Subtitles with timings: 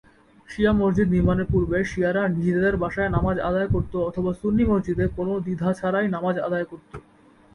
[0.49, 5.69] শিয়া মসজিদ নির্মাণের পূর্বে শিয়ারা নিজেদের বাসায় নামায আদায় করত অথবা সুন্নি মসজিদে কোন দ্বিধা
[5.79, 6.91] ছাড়াই নামায আদায় করত।